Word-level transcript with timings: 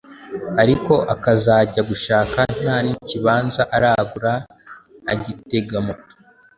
ariko 0.61 0.93
akazajya 1.13 1.81
gushaka 1.89 2.39
nta 2.61 2.75
n’ikibanza 2.85 3.61
aragura, 3.75 4.31
agitega 5.11 5.75
moto, 5.85 6.13